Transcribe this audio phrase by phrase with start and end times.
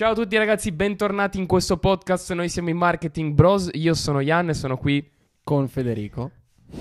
[0.00, 2.32] Ciao a tutti ragazzi, bentornati in questo podcast.
[2.32, 3.68] Noi siamo i Marketing Bros.
[3.74, 5.06] Io sono Jan e sono qui
[5.44, 6.30] con Federico.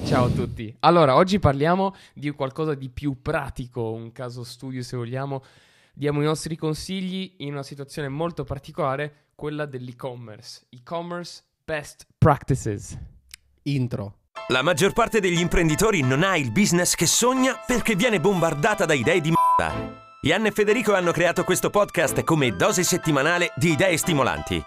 [0.06, 0.74] Ciao a tutti.
[0.80, 5.44] Allora, oggi parliamo di qualcosa di più pratico, un caso studio se vogliamo.
[5.94, 10.68] Diamo i nostri consigli in una situazione molto particolare, quella dell'e-commerce.
[10.70, 12.98] E-commerce best practices.
[13.64, 14.20] Intro.
[14.48, 18.94] La maggior parte degli imprenditori non ha il business che sogna perché viene bombardata da
[18.94, 20.08] idee di merda.
[20.22, 24.62] Ian e Federico hanno creato questo podcast come dose settimanale di idee stimolanti.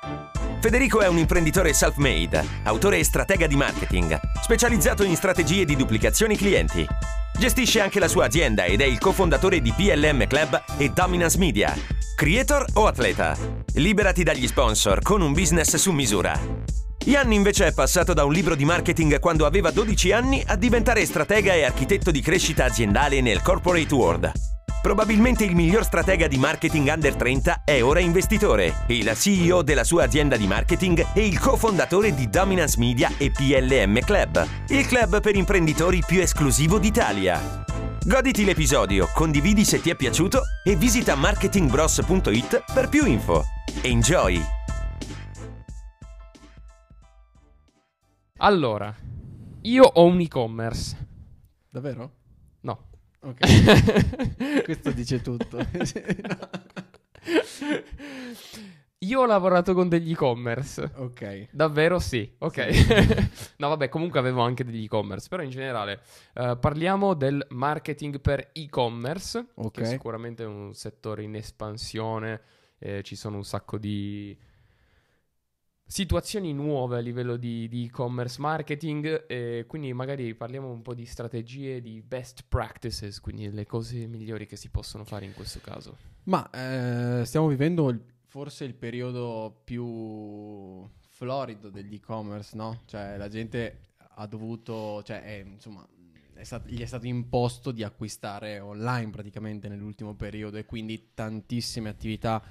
[0.62, 6.38] Federico è un imprenditore self-made, autore e stratega di marketing, specializzato in strategie di duplicazioni
[6.38, 6.86] clienti.
[7.38, 11.76] Gestisce anche la sua azienda ed è il cofondatore di PLM Club e Dominance Media.
[12.16, 13.36] Creator o atleta?
[13.74, 16.32] Liberati dagli sponsor con un business su misura.
[17.04, 21.04] Ian invece è passato da un libro di marketing quando aveva 12 anni a diventare
[21.04, 24.32] stratega e architetto di crescita aziendale nel corporate world.
[24.82, 30.02] Probabilmente il miglior stratega di marketing under 30 è ora investitore, il CEO della sua
[30.02, 35.36] azienda di marketing e il cofondatore di Dominance Media e PLM Club, il club per
[35.36, 37.64] imprenditori più esclusivo d'Italia.
[38.04, 43.44] Goditi l'episodio, condividi se ti è piaciuto e visita marketingbros.it per più info.
[43.82, 44.42] Enjoy!
[48.38, 48.92] Allora,
[49.60, 50.96] io ho un e-commerce.
[51.70, 52.21] Davvero?
[53.24, 53.38] Ok.
[54.64, 55.58] Questo dice tutto.
[58.98, 60.90] Io ho lavorato con degli e-commerce.
[60.96, 61.48] ok.
[61.50, 63.28] Davvero sì, ok.
[63.58, 66.02] no, vabbè, comunque avevo anche degli e-commerce, però in generale
[66.34, 69.72] eh, parliamo del marketing per e-commerce, Ok.
[69.80, 72.40] che sicuramente è un settore in espansione,
[72.78, 74.36] eh, ci sono un sacco di
[75.92, 81.04] situazioni nuove a livello di, di e-commerce marketing, e quindi magari parliamo un po' di
[81.04, 85.98] strategie, di best practices, quindi le cose migliori che si possono fare in questo caso.
[86.24, 92.80] Ma eh, stiamo vivendo il- forse il periodo più florido degli e-commerce, no?
[92.86, 95.86] Cioè la gente ha dovuto, cioè è, insomma,
[96.32, 101.90] è stat- gli è stato imposto di acquistare online praticamente nell'ultimo periodo e quindi tantissime
[101.90, 102.42] attività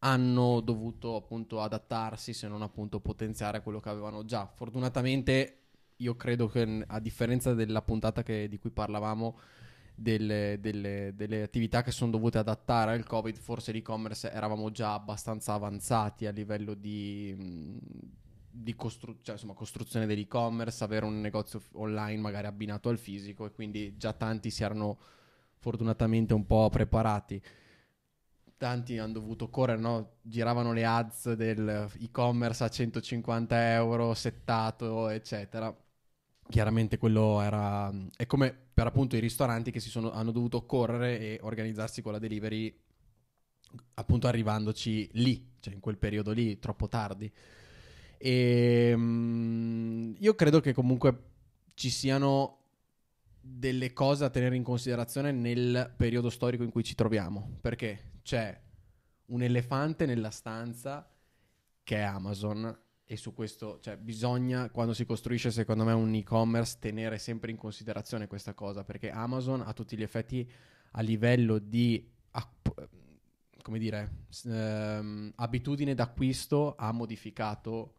[0.00, 4.46] hanno dovuto appunto adattarsi se non appunto potenziare quello che avevano già.
[4.46, 5.56] Fortunatamente
[5.96, 9.38] io credo che a differenza della puntata che- di cui parlavamo
[9.94, 15.52] delle, delle- delle attività che sono dovute adattare al Covid, forse l'e-commerce eravamo già abbastanza
[15.52, 17.78] avanzati a livello di, mh,
[18.50, 23.52] di costru- cioè, insomma, costruzione dell'e-commerce, avere un negozio online magari abbinato al fisico e
[23.52, 24.98] quindi già tanti si erano
[25.58, 27.40] fortunatamente un po' preparati.
[28.60, 30.16] Tanti hanno dovuto correre, no?
[30.20, 35.74] giravano le ads del e-commerce a 150 euro settato, eccetera.
[36.46, 37.90] Chiaramente quello era.
[38.14, 42.12] È come per appunto i ristoranti che si sono, hanno dovuto correre e organizzarsi con
[42.12, 42.78] la delivery,
[43.94, 47.32] appunto arrivandoci lì, cioè in quel periodo lì, troppo tardi.
[48.18, 51.22] E mm, io credo che comunque
[51.72, 52.59] ci siano
[53.40, 57.58] delle cose da tenere in considerazione nel periodo storico in cui ci troviamo.
[57.60, 58.58] Perché c'è
[59.26, 61.08] un elefante nella stanza
[61.82, 62.78] che è Amazon.
[63.04, 67.56] E su questo, cioè, bisogna, quando si costruisce, secondo me, un e-commerce, tenere sempre in
[67.56, 68.84] considerazione questa cosa.
[68.84, 70.48] Perché Amazon, a tutti gli effetti,
[70.92, 72.08] a livello di,
[73.62, 77.94] come dire, ehm, abitudine d'acquisto, ha modificato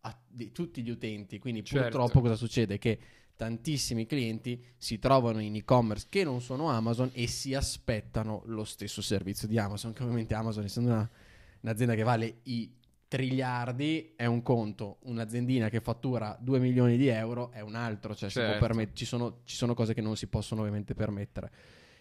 [0.00, 1.38] a- di tutti gli utenti.
[1.38, 1.98] Quindi, Certo.
[1.98, 2.78] purtroppo, cosa succede?
[2.78, 2.98] Che
[3.36, 9.02] tantissimi clienti si trovano in e-commerce che non sono Amazon e si aspettano lo stesso
[9.02, 9.92] servizio di Amazon.
[9.92, 11.10] Che ovviamente Amazon, essendo una-
[11.60, 12.72] un'azienda che vale i
[13.08, 14.98] triliardi, è un conto.
[15.02, 18.14] Un'aziendina che fattura 2 milioni di euro è un altro.
[18.14, 18.66] Cioè, si può Certo.
[18.66, 21.50] permet- ci, sono, ci sono cose che non si possono ovviamente permettere.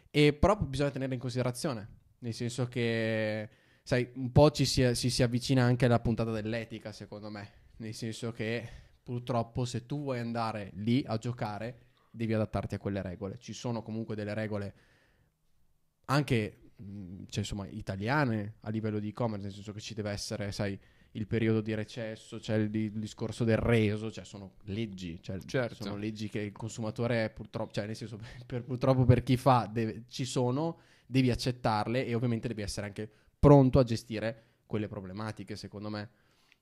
[0.10, 1.88] E però bisogna tenerle in considerazione.
[2.20, 3.50] Nel senso che,
[3.84, 7.50] sai, un po' ci si, ci si avvicina anche alla puntata dell'etica, secondo me.
[7.78, 8.68] Nel senso che
[9.06, 13.38] purtroppo se tu vuoi andare lì a giocare, devi adattarti a quelle regole.
[13.38, 14.74] Ci sono comunque delle regole
[16.06, 20.52] anche, mh, cioè, insomma, italiane a livello di e-commerce, nel senso che ci deve essere,
[20.52, 20.78] sai,
[21.12, 25.84] il periodo di recesso, c'è il, il discorso del reso, cioè sono leggi, cioè Certo.
[25.84, 30.06] sono leggi che il consumatore purtroppo, cioè nel senso, per, purtroppo per chi fa, deve-
[30.08, 33.08] ci sono, devi accettarle e ovviamente devi essere anche
[33.40, 36.10] pronto a gestire quelle problematiche, secondo me.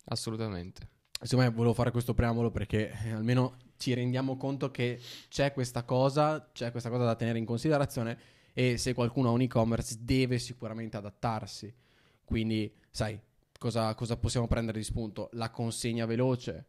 [0.06, 0.90] Assolutamente.
[1.24, 5.00] Secondo me volevo fare questo preambolo perché eh, almeno ci rendiamo conto che
[5.30, 8.18] c'è questa cosa, c'è questa cosa da tenere in considerazione
[8.54, 11.74] e se qualcuno ha un e-commerce deve sicuramente adattarsi.
[12.26, 13.18] Quindi, sai,
[13.58, 15.30] cosa, cosa possiamo prendere di spunto?
[15.34, 16.66] La consegna veloce,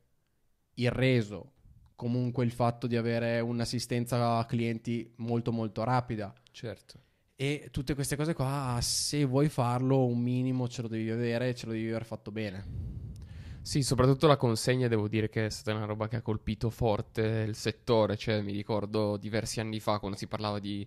[0.75, 1.53] il reso,
[1.97, 6.33] comunque il fatto di avere un'assistenza a clienti molto molto rapida.
[6.53, 7.01] Certo.
[7.35, 11.55] E tutte queste cose qua, se vuoi farlo, un minimo ce lo devi avere e
[11.57, 12.95] ce lo devi aver fatto bene.
[13.67, 17.23] Sì, soprattutto la consegna devo dire che è stata una roba che ha colpito forte
[17.49, 20.87] il settore, cioè mi ricordo diversi anni fa quando si parlava di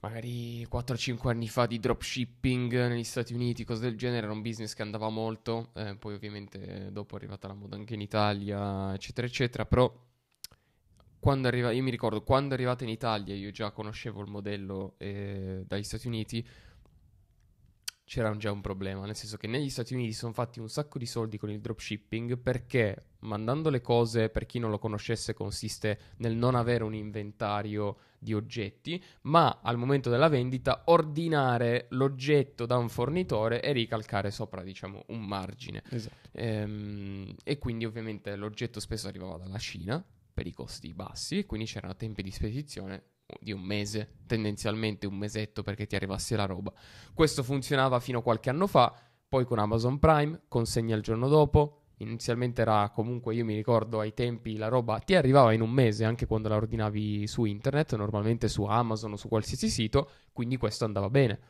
[0.00, 4.74] magari 4-5 anni fa di dropshipping negli Stati Uniti, cose del genere, era un business
[4.74, 9.26] che andava molto, eh, poi ovviamente dopo è arrivata la moda anche in Italia, eccetera,
[9.28, 9.92] eccetera, però
[11.20, 14.94] quando arriva, io mi ricordo quando è arrivata in Italia, io già conoscevo il modello
[14.98, 16.46] eh, dagli Stati Uniti,
[18.08, 21.04] c'era già un problema, nel senso che negli Stati Uniti sono fatti un sacco di
[21.04, 26.34] soldi con il dropshipping perché mandando le cose, per chi non lo conoscesse, consiste nel
[26.34, 32.88] non avere un inventario di oggetti, ma al momento della vendita ordinare l'oggetto da un
[32.88, 35.82] fornitore e ricalcare sopra, diciamo, un margine.
[35.90, 36.30] Esatto.
[36.32, 40.02] Ehm, e quindi ovviamente l'oggetto spesso arrivava dalla Cina
[40.32, 43.02] per i costi bassi, quindi c'erano tempi di spedizione
[43.40, 46.72] di un mese, tendenzialmente un mesetto perché ti arrivasse la roba.
[47.12, 48.94] Questo funzionava fino a qualche anno fa,
[49.28, 51.82] poi con Amazon Prime, consegna il giorno dopo.
[51.98, 56.04] Inizialmente era comunque, io mi ricordo ai tempi, la roba ti arrivava in un mese
[56.04, 60.84] anche quando la ordinavi su internet, normalmente su Amazon o su qualsiasi sito, quindi questo
[60.84, 61.40] andava bene.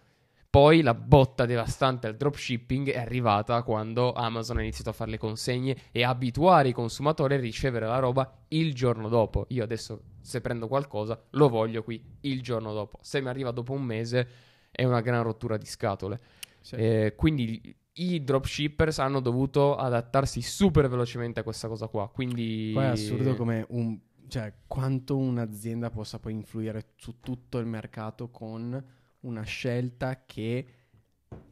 [0.51, 5.19] Poi la botta devastante al dropshipping è arrivata quando Amazon ha iniziato a fare le
[5.19, 9.45] consegne e abituare i consumatori a ricevere la roba il giorno dopo.
[9.51, 12.99] Io adesso se prendo qualcosa lo voglio qui il giorno dopo.
[13.03, 14.29] Se mi arriva dopo un mese
[14.71, 16.19] è una gran rottura di scatole.
[16.63, 16.77] Sì.
[16.77, 22.09] Eh, quindi i dropshippers hanno dovuto adattarsi super velocemente a questa cosa qua.
[22.09, 23.99] Quindi Poi è assurdo come un...
[24.29, 30.67] Cioè, quanto un'azienda possa poi influire su tutto il mercato con una scelta che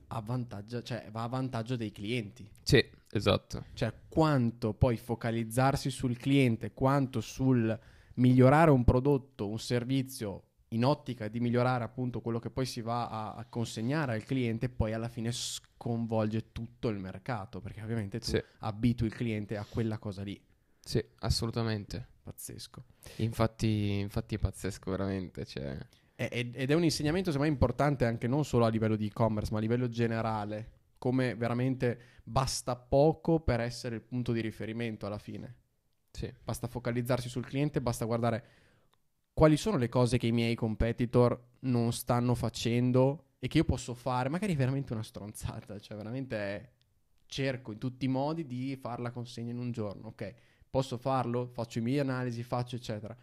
[0.08, 2.48] avvantaggia, cioè va a vantaggio dei clienti.
[2.62, 3.64] Sì, esatto.
[3.72, 7.78] Cioè, quanto poi focalizzarsi sul cliente, quanto sul
[8.14, 13.08] migliorare un prodotto, un servizio in ottica di migliorare appunto quello che poi si va
[13.08, 18.26] a, a consegnare al cliente, poi alla fine sconvolge tutto il mercato, perché ovviamente tu
[18.26, 18.42] Sì.
[18.60, 20.40] abitui il cliente a quella cosa lì.
[20.80, 22.14] Sì, assolutamente.
[22.22, 22.84] Pazzesco.
[23.16, 25.78] Infatti, infatti è pazzesco veramente, cioè...
[26.16, 29.52] Ed ed è un insegnamento, secondo me, importante anche non solo a livello di e-commerce,
[29.52, 30.70] ma a livello generale.
[30.98, 35.54] Come veramente basta poco per essere il punto di riferimento alla fine.
[36.10, 36.32] Sì.
[36.42, 38.44] Basta focalizzarsi sul cliente, basta guardare
[39.34, 43.92] quali sono le cose che i miei competitor non stanno facendo e che io posso
[43.92, 44.30] fare.
[44.30, 46.70] Magari è veramente una stronzata, cioè veramente è-
[47.26, 50.08] cerco in tutti i modi di fare la consegna in un giorno.
[50.08, 50.34] Ok,
[50.70, 53.14] posso farlo, faccio i miei analisi, faccio eccetera.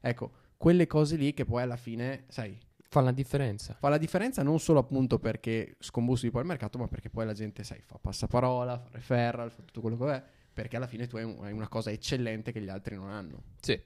[0.00, 0.32] Ecco,
[0.62, 2.56] quelle cose lì che poi alla fine, sai,
[2.88, 3.74] Fa la differenza.
[3.80, 7.32] fa la differenza non solo appunto perché scombussi poi il mercato, ma perché poi la
[7.32, 10.22] gente, sai, fa passaparola, fa referral, fa tutto quello che è,
[10.52, 13.42] perché alla fine tu hai una cosa eccellente che gli altri non hanno.
[13.60, 13.76] Sì.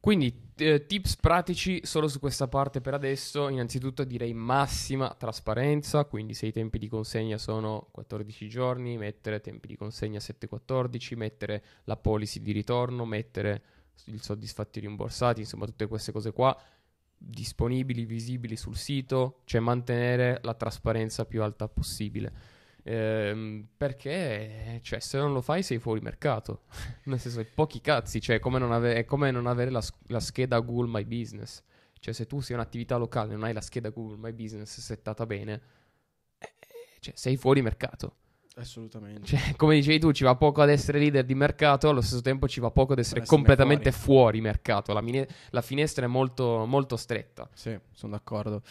[0.00, 3.48] Quindi eh, tips pratici solo su questa parte per adesso.
[3.48, 9.68] Innanzitutto direi massima trasparenza, quindi se i tempi di consegna sono 14 giorni, mettere tempi
[9.68, 13.62] di consegna 7-14, mettere la policy di ritorno, mettere
[14.04, 16.56] il soddisfatti rimborsati, insomma tutte queste cose qua
[17.18, 22.54] disponibili, visibili sul sito, cioè mantenere la trasparenza più alta possibile.
[22.82, 26.64] Ehm, perché cioè, se non lo fai sei fuori mercato.
[27.04, 30.60] Nel senso, pochi cazzi, cioè, come non, ave- è come non avere la, la scheda
[30.60, 31.62] Google My Business.
[31.98, 35.26] Cioè, se tu sei un'attività locale e non hai la scheda Google My Business settata
[35.26, 35.62] bene,
[36.38, 36.48] eh,
[37.00, 38.16] cioè, sei fuori mercato.
[38.58, 39.26] Assolutamente.
[39.26, 42.48] Cioè, come dicevi tu, ci va poco ad essere leader di mercato, allo stesso tempo
[42.48, 44.92] ci va poco ad essere completamente fuori, mercato.
[44.94, 47.48] La, mine- la finestra è molto, molto stretta.
[47.52, 48.62] Sì, sono d'accordo.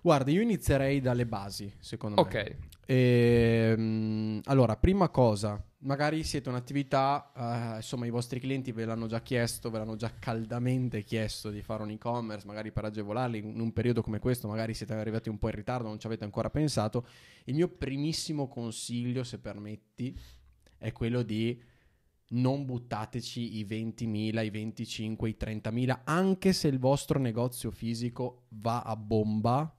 [0.00, 2.28] Guarda, io inizierei dalle basi, secondo me.
[2.28, 2.56] Ok,
[2.88, 9.22] Ehm, allora, prima cosa, magari siete un'attività, eh, insomma i vostri clienti ve l'hanno già
[9.22, 13.72] chiesto, ve l'hanno già caldamente chiesto di fare un e-commerce, magari per agevolarli in un
[13.72, 17.06] periodo come questo, magari siete arrivati un po' in ritardo, non ci avete ancora pensato.
[17.44, 20.18] Il mio primissimo consiglio, se permetti,
[20.76, 21.62] è quello di
[22.28, 28.82] non buttateci i 20.000, i 25, i 30.000, anche se il vostro negozio fisico va
[28.82, 29.72] a bomba,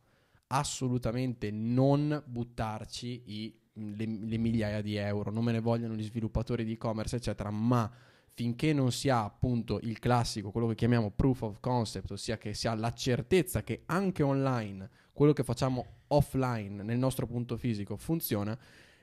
[0.47, 5.31] assolutamente non buttarci i- le, le migliaia di euro.
[5.31, 7.89] Non me ne vogliono gli sviluppatori di e-commerce, eccetera, ma
[8.37, 12.53] finché non si ha appunto il classico, quello che chiamiamo proof of concept, ossia che
[12.53, 17.97] si ha la certezza che anche online quello che facciamo offline nel nostro punto fisico
[17.97, 18.55] funziona,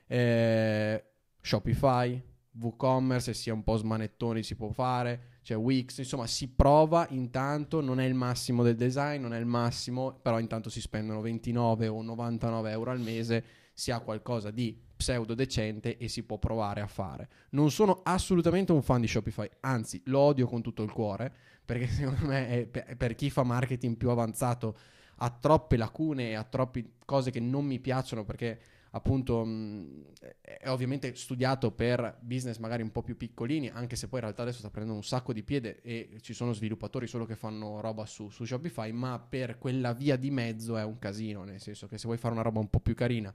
[0.07, 1.03] eh,
[1.41, 2.23] Shopify,
[2.57, 7.99] WooCommerce, sia un po' smanettoni si può fare, c'è Wix, insomma si prova intanto, non
[7.99, 12.01] è il massimo del design, non è il massimo, però intanto si spendono 29 o
[12.01, 16.87] 99 euro al mese, si ha qualcosa di pseudo decente e si può provare a
[16.87, 17.29] fare.
[17.51, 21.31] Non sono assolutamente un fan di Shopify, anzi lo odio con tutto il cuore,
[21.63, 24.75] perché secondo me per, per chi fa marketing più avanzato
[25.17, 28.59] ha troppe lacune e ha troppe cose che non mi piacciono perché
[28.95, 30.05] appunto mh,
[30.41, 34.43] è ovviamente studiato per business magari un po' più piccolini, anche se poi in realtà
[34.43, 38.05] adesso sta prendendo un sacco di piede e ci sono sviluppatori solo che fanno roba
[38.05, 41.97] su, su Shopify, ma per quella via di mezzo è un casino, nel senso che
[41.97, 43.33] se vuoi fare una roba un po' più carina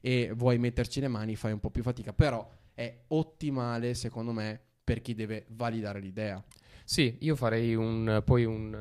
[0.00, 4.60] e vuoi metterci le mani fai un po' più fatica, però è ottimale secondo me
[4.82, 6.42] per chi deve validare l'idea.
[6.88, 8.72] Sì, io farei un, poi un,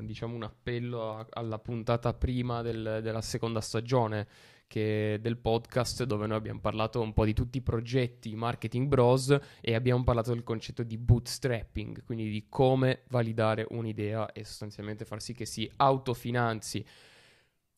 [0.00, 4.26] eh, diciamo un appello a- alla puntata prima del- della seconda stagione
[4.72, 9.74] del podcast dove noi abbiamo parlato un po' di tutti i progetti Marketing Bros e
[9.74, 15.34] abbiamo parlato del concetto di bootstrapping, quindi di come validare un'idea e sostanzialmente far sì
[15.34, 16.86] che si autofinanzi.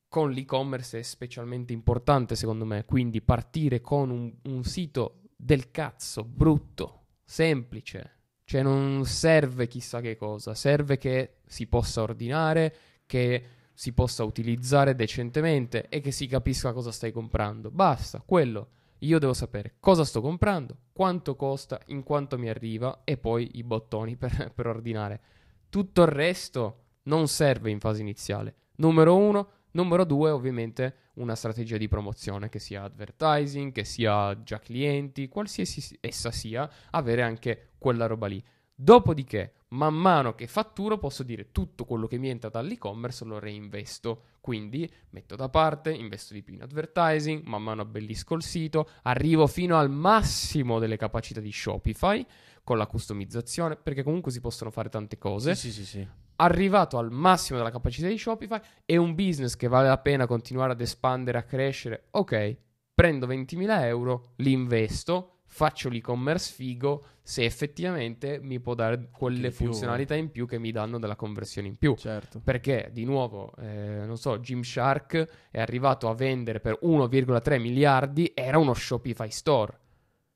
[0.08, 6.22] Con l'e-commerce è specialmente importante secondo me, quindi partire con un, un sito del cazzo,
[6.22, 8.24] brutto, semplice,
[8.54, 12.73] cioè non serve chissà che cosa, serve che si possa ordinare,
[13.04, 13.44] che
[13.75, 17.73] si possa utilizzare decentemente e che si capisca cosa stai comprando.
[17.73, 18.68] Basta, quello.
[18.99, 23.64] Io devo sapere cosa sto comprando, quanto costa, in quanto mi arriva e poi i
[23.64, 25.20] bottoni per, per ordinare.
[25.68, 28.54] Tutto il resto non serve in fase iniziale.
[28.76, 29.49] Numero uno.
[29.75, 35.99] Numero due, ovviamente, una strategia di promozione, che sia advertising, che sia già clienti, qualsiasi
[36.00, 38.43] essa sia, avere anche quella roba lì.
[38.73, 44.26] Dopodiché, man mano che fatturo, posso dire tutto quello che mi entra dall'e-commerce lo reinvesto.
[44.40, 49.49] Quindi metto da parte, investo di più in advertising, man mano abbellisco il sito, arrivo
[49.49, 52.25] fino al massimo delle capacità di Shopify
[52.62, 55.57] con la customizzazione, perché comunque si possono fare tante cose.
[55.57, 56.09] Sì, sì, sì, sì.
[56.36, 60.72] Arrivato al massimo della capacità di Shopify, è un business che vale la pena continuare
[60.72, 62.08] ad espandere, a crescere.
[62.10, 62.56] Ok,
[62.94, 69.66] prendo 20.000 euro, li investo, faccio l'e-commerce figo, se effettivamente mi può dare quelle più,
[69.66, 71.94] funzionalità in più che mi danno della conversione in più.
[71.96, 72.40] Certo.
[72.40, 78.58] Perché, di nuovo, eh, non so, Gymshark è arrivato a vendere per 1,3 miliardi, era
[78.58, 79.78] uno Shopify store.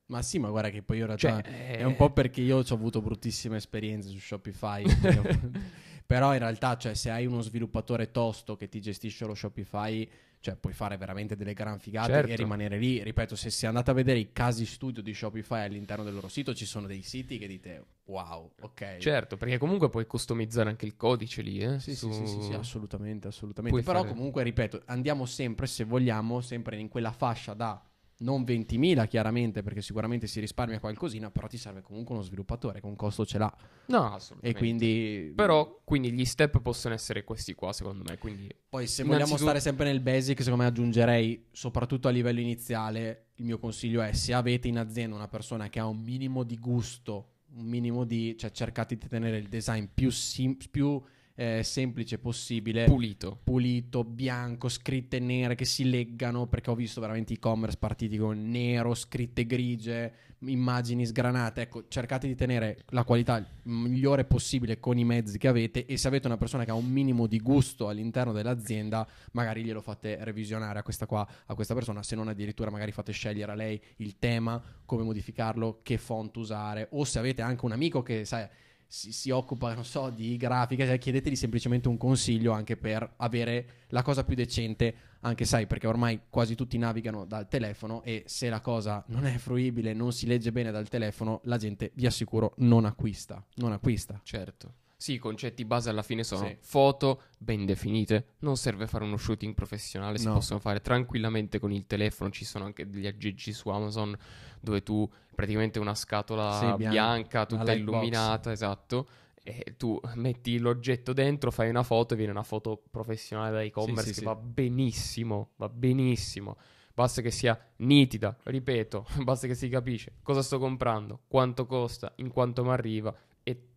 [0.07, 2.57] Ma sì, ma guarda che poi io in realtà Cioè, è un po' perché io
[2.57, 4.83] ho avuto bruttissime esperienze su Shopify.
[6.09, 10.55] Però in realtà, cioè, se hai uno sviluppatore tosto che ti gestisce lo Shopify, cioè
[10.55, 12.31] puoi fare veramente delle gran figate Certo.
[12.31, 13.03] e rimanere lì.
[13.03, 16.55] Ripeto, se, se andate a vedere i casi studio di Shopify all'interno del loro sito,
[16.55, 18.97] ci sono dei siti che dite wow, ok.
[18.97, 21.79] Certo, perché comunque puoi customizzare anche il codice lì, eh?
[21.79, 23.79] Sì, su- sì, sì, sì, sì, assolutamente, assolutamente.
[23.79, 27.79] Puoi Però fare- comunque, ripeto, andiamo sempre, se vogliamo, sempre in quella fascia da
[28.21, 32.85] non 20.000 chiaramente, perché sicuramente si risparmia qualcosina, però ti serve comunque uno sviluppatore che
[32.85, 33.53] un costo ce l'ha.
[33.87, 34.47] No, assolutamente.
[34.47, 35.33] E quindi...
[35.35, 38.17] Però, quindi gli step possono essere questi qua, secondo me.
[38.17, 42.39] Quindi, Poi se vogliamo innanzitutto- stare sempre nel basic, secondo me aggiungerei, soprattutto a livello
[42.39, 46.43] iniziale, il mio consiglio è se avete in azienda una persona che ha un minimo
[46.43, 48.37] di gusto, un minimo di...
[48.37, 51.01] cioè cercate di tenere il design più, sim- più
[51.39, 52.83] eh, semplice possibile.
[52.83, 53.39] pulito.
[53.41, 58.93] pulito, bianco, scritte nere che si leggano, perché ho visto veramente e-commerce partiti con nero,
[58.93, 61.61] scritte grigie, immagini sgranate.
[61.61, 66.09] Ecco, cercate di tenere la qualità migliore possibile con i mezzi che avete e se
[66.09, 70.79] avete una persona che ha un minimo di gusto all'interno dell'azienda, magari glielo fate revisionare
[70.79, 74.19] a questa qua, a questa persona, se non addirittura magari fate scegliere a lei il
[74.19, 78.45] tema, come modificarlo, che font usare, o se avete anche un amico che, sai,
[78.91, 83.85] si, si occupa, non so, di grafica, cioè chiedetegli semplicemente un consiglio anche per avere
[83.89, 88.49] la cosa più decente, anche sai, perché ormai quasi tutti navigano dal telefono e se
[88.49, 92.55] la cosa non è fruibile, non si legge bene dal telefono, la gente, vi assicuro,
[92.57, 94.19] non acquista, non acquista.
[94.23, 94.73] Certo.
[95.01, 96.57] Sì, i concetti base alla fine sono Sì.
[96.59, 98.31] foto ben definite.
[98.39, 100.33] Non serve fare uno shooting professionale, si No.
[100.33, 102.29] possono fare tranquillamente con il telefono.
[102.31, 104.13] Ci sono anche degli aggeggi su Amazon
[104.59, 107.95] dove tu praticamente una scatola Sì, bianca, bianca, tutta light box.
[107.95, 109.07] illuminata, esatto.
[109.41, 114.11] E tu metti l'oggetto dentro, fai una foto e viene una foto professionale da e-commerce
[114.11, 116.57] Sì, che va benissimo, va benissimo.
[116.93, 122.27] Basta che sia nitida, ripeto, basta che si capisce cosa sto comprando, quanto costa, in
[122.29, 123.15] quanto mi arriva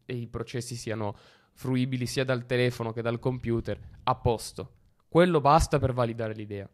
[0.05, 1.15] e, i processi siano
[1.55, 4.73] fruibili sia dal telefono che dal computer, a posto.
[5.09, 6.69] Quello basta per validare l'idea,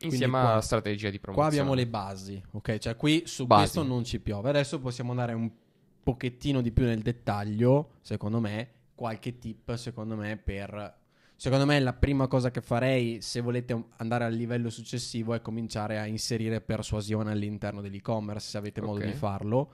[0.00, 1.48] insieme qua- alla strategia di Qua promozione.
[1.60, 2.78] abbiamo le basi, ok?
[2.78, 3.62] Cioè qui su Basi.
[3.72, 4.48] questo non ci piove.
[4.50, 5.50] Adesso possiamo andare un
[6.02, 11.02] pochettino di più nel dettaglio, secondo me, qualche tip, secondo me, per...
[11.36, 15.98] Secondo me la prima cosa che farei se volete andare al livello successivo è cominciare
[15.98, 19.06] a inserire persuasione all'interno dell'e-commerce, se avete modo Ok.
[19.06, 19.70] di farlo.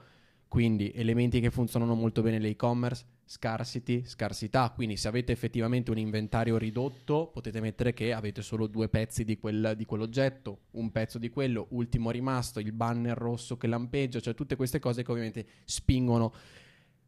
[0.51, 4.69] Quindi elementi che funzionano molto bene nell'e-commerce, scarcity, scarsità.
[4.75, 9.37] Quindi se avete effettivamente un inventario ridotto, potete mettere che avete solo due pezzi di,
[9.37, 14.33] quel- di quell'oggetto, un pezzo di quello, ultimo rimasto, il banner rosso che lampeggia, cioè
[14.33, 16.33] tutte queste cose che ovviamente spingono.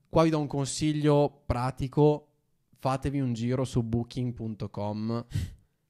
[0.07, 2.27] Qua vi do un consiglio pratico,
[2.79, 5.25] fatevi un giro su booking.com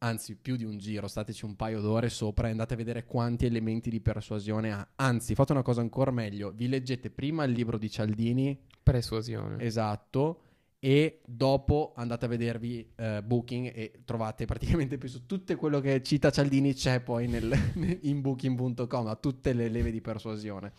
[0.03, 3.45] anzi più di un giro, stateci un paio d'ore sopra e andate a vedere quanti
[3.45, 4.87] elementi di persuasione ha.
[4.95, 9.63] Anzi, fate una cosa ancora meglio, vi leggete prima il libro di Cialdini, Persuasione.
[9.63, 10.41] esatto,
[10.79, 16.29] e dopo andate a vedervi eh, Booking e trovate praticamente su tutto quello che cita
[16.29, 17.57] Cialdini c'è poi nel,
[18.03, 20.73] in booking.com, a tutte le leve di persuasione.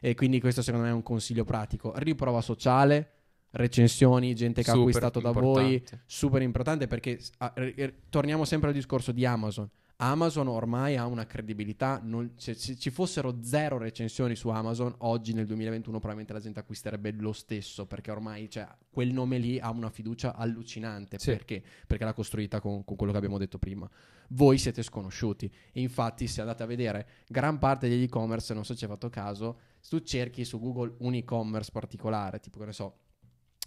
[0.00, 1.94] E quindi questo secondo me è un consiglio pratico.
[1.96, 3.15] Riprova sociale,
[3.56, 6.04] recensioni, gente che ha Super acquistato da voi, importante.
[6.06, 9.68] super importante perché ah, r- torniamo sempre al discorso di Amazon.
[9.98, 15.32] Amazon ormai ha una credibilità, non- se, se ci fossero zero recensioni su Amazon, oggi
[15.32, 19.70] nel 2021 probabilmente la gente acquisterebbe lo stesso perché ormai cioè, quel nome lì ha
[19.70, 21.18] una fiducia allucinante.
[21.18, 21.30] Sì.
[21.30, 21.62] Perché?
[21.86, 23.88] Perché l'ha costruita con, con quello che abbiamo detto prima.
[24.30, 28.74] Voi siete sconosciuti e infatti se andate a vedere gran parte degli e-commerce, non so
[28.74, 29.58] se ci hai fatto caso,
[29.88, 32.98] tu cerchi su Google un e-commerce particolare, tipo che ne so,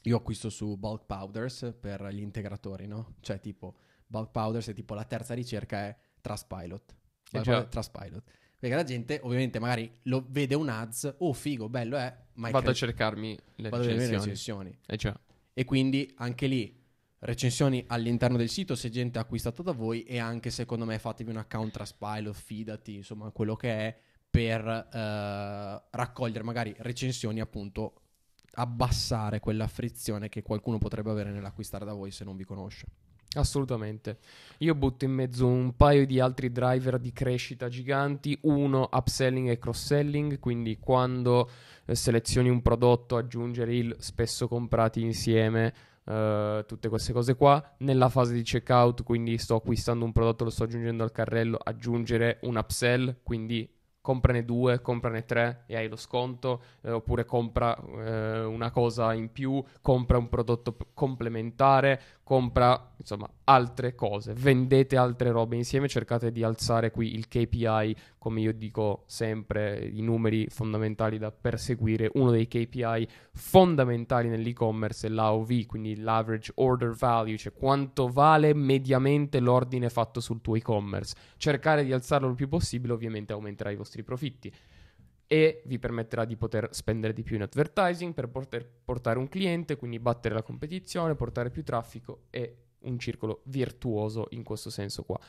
[0.04, 3.16] io acquisto su bulk powders per gli integratori, no?
[3.22, 3.76] Cioè tipo
[4.08, 6.96] bulk powders e tipo la terza ricerca è Trustpilot.
[7.32, 7.42] Già.
[7.42, 8.24] powder, Trustpilot.
[8.60, 12.52] Perché la gente ovviamente magari lo vede un ads, oh figo, bello è, ma è
[12.52, 14.20] Vado a cre- cercarmi le a vedere le recensioni.
[14.20, 14.80] recensioni.
[14.86, 15.20] Eh già.
[15.54, 16.78] E quindi anche lì
[17.20, 21.30] recensioni all'interno del sito se gente ha acquistato da voi e anche secondo me fatevi
[21.30, 23.98] un account Trustpilot, fidati, insomma quello che è
[24.30, 28.02] per eh, raccogliere magari recensioni appunto
[28.54, 32.86] abbassare quella frizione che qualcuno potrebbe avere nell'acquistare da voi se non vi conosce.
[33.34, 34.18] Assolutamente.
[34.60, 38.38] Io butto in mezzo un paio di altri driver di crescita giganti.
[38.44, 41.50] Uno, upselling e cross-selling, quindi quando
[41.86, 45.74] eh, selezioni un prodotto, aggiungere il spesso comprati insieme,
[46.06, 47.76] eh, tutte queste cose qua.
[47.80, 52.40] Nella fase di checkout, quindi sto acquistando un prodotto, lo sto aggiungendo al carrello, aggiungere
[52.42, 53.70] un upsell, quindi
[54.02, 59.32] comprane due, comprane tre e hai lo sconto, eh, oppure compra eh, una cosa in
[59.32, 66.44] più, compra un prodotto complementare, compra insomma altre cose, vendete altre robe insieme, cercate di
[66.44, 72.12] alzare qui il KPI, come io dico sempre, i numeri fondamentali da perseguire.
[72.14, 79.40] Uno dei KPI fondamentali nell'e-commerce è l'AOV, quindi l'average order value, cioè quanto vale mediamente
[79.40, 81.16] l'ordine fatto sul tuo e-commerce.
[81.38, 84.54] Cercare di alzarlo il più possibile, ovviamente aumenterà i vostri profitti
[85.26, 89.76] e vi permetterà di poter spendere di più in advertising per poter portare un cliente,
[89.76, 95.20] quindi battere la competizione, portare più traffico e un circolo virtuoso in questo senso qua.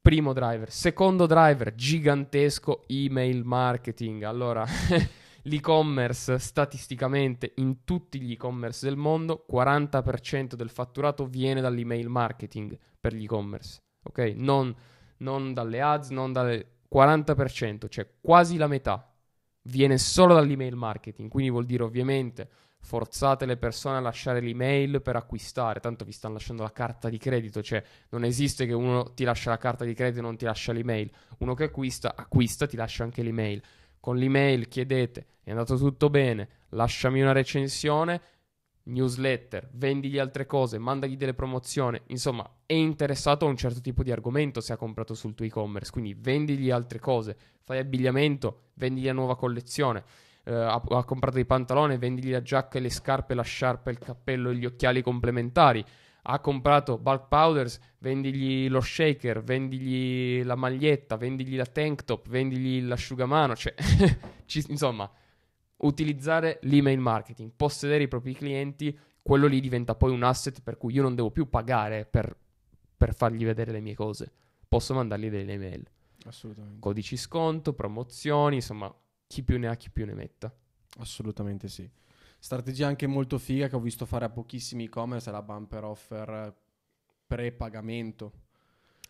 [0.00, 4.22] Primo driver, secondo driver gigantesco email marketing.
[4.22, 4.64] Allora,
[5.42, 13.14] l'e-commerce statisticamente in tutti gli e-commerce del mondo, 40% del fatturato viene dall'email marketing per
[13.14, 14.32] gli e-commerce, ok?
[14.36, 14.74] Non,
[15.18, 19.10] non dalle ads, non dalle 40%, cioè quasi la metà
[19.62, 22.48] viene solo dall'email marketing, quindi vuol dire ovviamente
[22.80, 27.18] forzate le persone a lasciare l'email per acquistare, tanto vi stanno lasciando la carta di
[27.18, 30.44] credito, cioè non esiste che uno ti lascia la carta di credito e non ti
[30.44, 33.62] lascia l'email, uno che acquista, acquista, ti lascia anche l'email.
[34.00, 38.20] Con l'email chiedete, è andato tutto bene, lasciami una recensione,
[38.84, 44.10] newsletter, vendigli altre cose, mandagli delle promozioni, insomma è interessato a un certo tipo di
[44.10, 49.12] argomento se ha comprato sul tuo e-commerce, quindi vendigli altre cose, fai abbigliamento, vendigli la
[49.12, 50.02] nuova collezione,
[50.50, 53.98] eh, ha, ha comprato dei pantaloni, vendigli la giacca e le scarpe, la sciarpa, il
[53.98, 55.84] cappello e gli occhiali complementari,
[56.22, 62.82] ha comprato bulk powders, vendigli lo shaker, vendigli la maglietta, vendigli la tank top, vendigli
[62.86, 63.74] l'asciugamano, cioè
[64.44, 65.10] ci- insomma
[65.82, 70.92] utilizzare l'email marketing, possedere i propri clienti, quello lì diventa poi un asset per cui
[70.92, 72.36] io non devo più pagare per,
[72.96, 74.30] per fargli vedere le mie cose.
[74.68, 75.84] Posso mandargli delle email,
[76.26, 76.80] Assolutamente.
[76.80, 78.94] codici sconto, promozioni, insomma,
[79.30, 80.52] chi più ne ha, chi più ne metta.
[80.98, 81.88] Assolutamente sì.
[82.36, 86.52] Strategia anche molto figa che ho visto fare a pochissimi e-commerce è la bumper offer
[87.28, 88.32] pre-pagamento.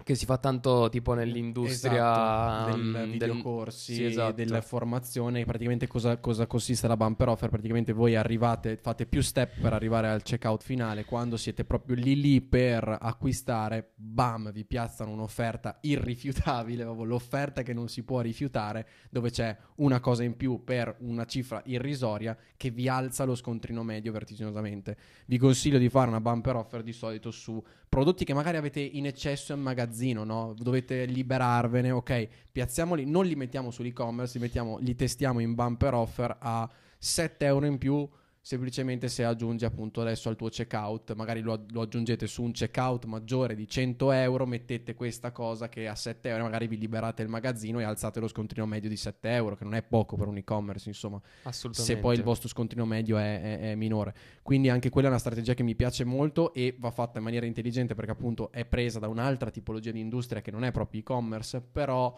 [0.03, 4.33] Che si fa tanto tipo nell'industria Esatto, mm, del videocorsi, sì, esatto.
[4.33, 5.45] della formazione.
[5.45, 7.51] Praticamente cosa, cosa consiste la bumper offer?
[7.51, 11.05] Praticamente voi arrivate, fate più step per arrivare al checkout finale.
[11.05, 17.89] Quando siete proprio lì lì per acquistare, bam, vi piazzano un'offerta irrifiutabile, l'offerta che non
[17.89, 22.89] si può rifiutare, dove c'è una cosa in più per una cifra irrisoria che vi
[22.89, 24.97] alza lo scontrino medio vertiginosamente.
[25.27, 29.05] Vi consiglio di fare una bumper offer di solito su prodotti che magari avete in
[29.07, 30.55] eccesso in magazzino, no?
[30.57, 32.29] Dovete liberarvene, ok?
[32.53, 37.67] Piazziamoli, non li mettiamo sull'e-commerce, li, mettiamo, li testiamo in bumper offer a 7 euro
[37.67, 38.09] in più.
[38.43, 43.05] Semplicemente se aggiungi appunto adesso al tuo checkout, magari lo, lo, aggiungete su un checkout
[43.05, 47.29] maggiore di 100 euro, mettete questa cosa che a 7 euro magari vi liberate il
[47.29, 50.39] magazzino e alzate lo scontrino medio di 7 euro, che non è poco per un
[50.39, 51.95] e-commerce, insomma, Assolutamente.
[51.95, 54.15] se poi il vostro scontrino medio è, è, è minore.
[54.43, 57.45] Quindi anche quella è una strategia che mi piace molto e va fatta in maniera
[57.47, 61.61] intelligente perché appunto è presa da un'altra tipologia di industria che non è proprio e-commerce,
[61.61, 62.17] però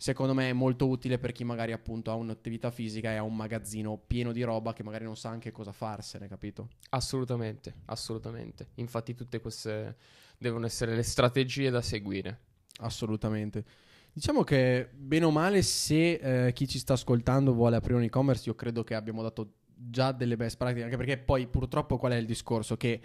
[0.00, 3.34] secondo me è molto utile per chi magari appunto ha un'attività fisica e ha un
[3.34, 6.68] magazzino pieno di roba che magari non sa anche cosa farsene, capito?
[6.90, 8.68] Assolutamente, assolutamente.
[8.76, 9.96] Infatti tutte queste
[10.38, 12.42] devono essere le strategie da seguire.
[12.78, 13.64] Assolutamente.
[14.12, 18.48] Diciamo che bene o male se eh, chi ci sta ascoltando vuole aprire un e-commerce,
[18.48, 22.16] io credo che abbiamo dato già delle best practice, anche perché poi purtroppo qual è
[22.16, 22.76] il discorso?
[22.76, 23.00] Che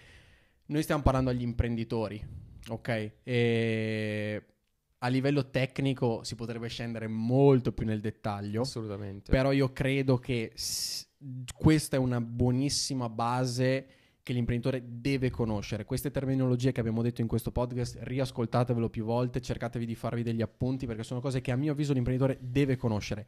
[0.67, 2.23] noi stiamo parlando agli imprenditori,
[2.69, 3.11] ok?
[3.23, 4.43] E
[5.03, 8.61] a livello tecnico si potrebbe scendere molto più nel dettaglio.
[8.61, 9.31] Assolutamente.
[9.31, 11.05] Però io credo che s-
[11.57, 13.87] questa è una buonissima base
[14.23, 15.83] che l'imprenditore deve conoscere.
[15.83, 20.41] Queste terminologie che abbiamo detto in questo podcast, riascoltatevelo più volte, cercatevi di farvi degli
[20.41, 23.27] appunti perché sono cose che a mio avviso l'imprenditore deve conoscere.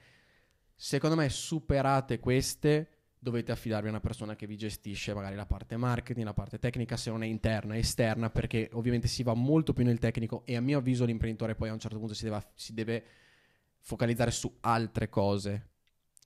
[0.73, 2.88] Secondo me superate queste
[3.25, 6.95] dovete affidarvi a una persona che vi gestisce magari la parte marketing, la parte tecnica,
[6.95, 10.61] se non è interna, esterna, perché ovviamente si va molto più nel tecnico e a
[10.61, 13.03] mio avviso l'imprenditore poi a un certo punto si deve, si deve
[13.79, 15.69] focalizzare su altre cose.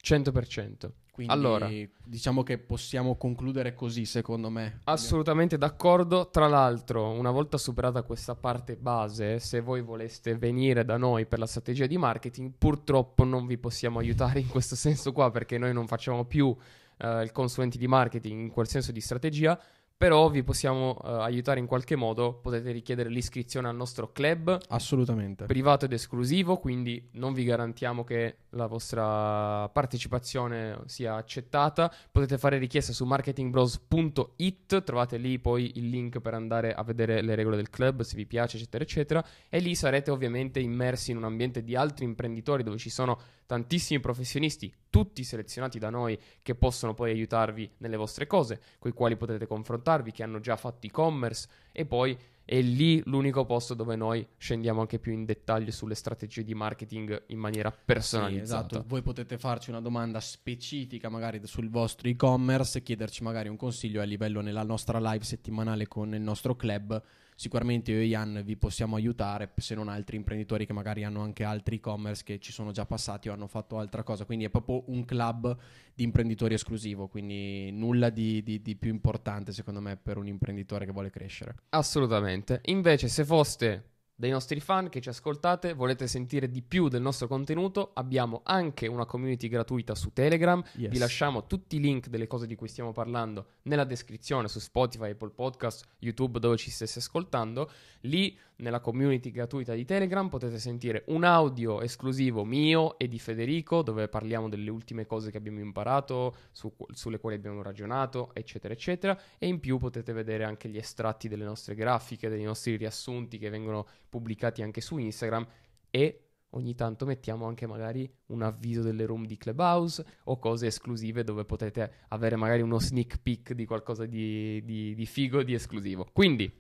[0.04, 0.92] 100%.
[1.12, 1.70] Quindi Allora.
[2.06, 4.80] diciamo che possiamo concludere così, secondo me.
[4.86, 6.30] Assolutamente d'accordo.
[6.30, 11.40] Tra l'altro, una volta superata questa parte base, se voi voleste venire da noi per
[11.40, 15.74] la strategia di marketing, purtroppo non vi possiamo aiutare in questo senso qua perché noi
[15.74, 16.56] non facciamo più
[17.00, 19.60] eh, il consulente di marketing in quel senso di strategia.
[20.00, 22.36] Però vi possiamo eh, aiutare in qualche modo.
[22.36, 25.44] Potete richiedere l'iscrizione al nostro club Assolutamente.
[25.46, 31.94] privato ed esclusivo, quindi non vi garantiamo che la vostra partecipazione sia accettata.
[32.12, 37.36] Potete fare richiesta su marketingbros.it, trovate lì poi il link per andare a vedere le
[37.36, 39.26] regole del club, se vi piace, eccetera, eccetera.
[39.50, 44.00] E lì sarete ovviamente immersi in un ambiente di altri imprenditori dove ci sono tantissimi
[44.00, 49.18] professionisti, tutti selezionati da noi, che possono poi aiutarvi nelle vostre cose, con i quali
[49.18, 52.18] potrete confrontarvi, che hanno già fatto e-commerce e poi
[52.50, 57.26] è lì l'unico posto dove noi scendiamo anche più in dettaglio sulle strategie di marketing
[57.28, 58.66] in maniera Sì, personalizzata.
[58.78, 58.86] esatto.
[58.88, 64.04] Voi potete farci una domanda specifica magari sul vostro e-commerce, chiederci magari un consiglio a
[64.04, 67.00] livello nella nostra live settimanale con il nostro club.
[67.40, 71.46] Sicuramente io e Ian vi possiamo aiutare, se non altri imprenditori che magari hanno anche
[71.46, 74.26] altri e-commerce che ci sono già passati o hanno fatto altra cosa.
[74.26, 75.56] Quindi è proprio un club
[75.94, 80.86] di imprenditori esclusivo, quindi nulla di, di- di più importante secondo me per un imprenditore
[80.86, 81.56] che vuole crescere.
[81.70, 82.60] Assolutamente.
[82.66, 87.30] Invece, se foste dei nostri fan che ci ascoltate, volete sentire di più del nostro
[87.30, 90.62] contenuto, abbiamo anche una community gratuita su Telegram.
[90.76, 90.92] Yes.
[90.92, 95.12] Vi lasciamo tutti i link delle cose di cui stiamo parlando nella descrizione su Spotify,
[95.12, 97.72] Apple Podcast, YouTube, dove ci stesse ascoltando.
[98.02, 103.82] Lì, nella community gratuita di Telegram, potete sentire un audio esclusivo mio e di Federico,
[103.82, 109.18] dove parliamo delle ultime cose che abbiamo imparato, su- sulle quali abbiamo ragionato, eccetera, eccetera.
[109.38, 113.50] E in più potete vedere anche gli estratti delle nostre grafiche, dei nostri riassunti che
[113.50, 115.48] vengono pubblicati anche su Instagram
[115.90, 121.24] e ogni tanto mettiamo anche magari un avviso delle room di Clubhouse o cose esclusive
[121.24, 126.08] dove potete avere magari uno sneak peek di qualcosa di, di, di figo, di esclusivo.
[126.12, 126.52] Quindi,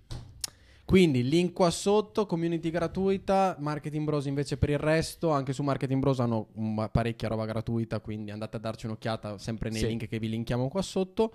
[0.85, 5.99] Quindi link qua sotto, community gratuita, Marketing Bros invece per il resto, anche su Marketing
[6.01, 6.47] Bros hanno
[6.91, 9.87] parecchia roba gratuita, quindi andate a darci un'occhiata sempre nei Sì.
[9.87, 11.31] link che vi linkiamo qua sotto.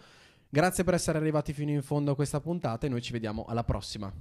[0.49, 3.63] Grazie per essere arrivati fino in fondo a questa puntata e noi ci vediamo alla
[3.65, 4.13] prossima.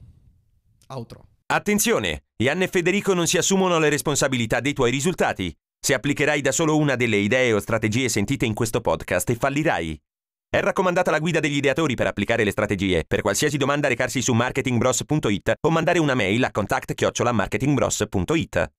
[0.89, 1.27] Outro.
[1.45, 2.25] Attenzione!
[2.37, 5.55] Ian e Federico non si assumono le responsabilità dei tuoi risultati.
[5.79, 10.01] Se applicherai da solo una delle idee o strategie sentite in questo podcast, fallirai.
[10.49, 13.05] È raccomandata la guida degli ideatori per applicare le strategie.
[13.07, 18.71] Per qualsiasi domanda recarsi su marketingbros.it o mandare una mail a contact-marketingbros.it.